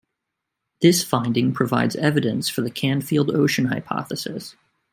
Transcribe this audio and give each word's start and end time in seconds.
This 0.81 1.03
finding 1.03 1.53
provides 1.53 1.95
evidence 1.95 2.49
for 2.49 2.61
the 2.61 2.71
Canfield 2.71 3.29
Ocean 3.35 3.65
hypothesis. 3.65 4.55